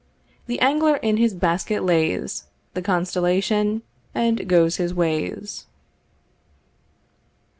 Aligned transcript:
The 0.47 0.59
angler 0.61 0.95
in 0.95 1.17
his 1.17 1.35
basket 1.35 1.83
lays 1.83 2.45
The 2.73 2.81
constellation, 2.81 3.83
and 4.15 4.47
goes 4.47 4.77
his 4.77 4.95
ways. 4.95 5.67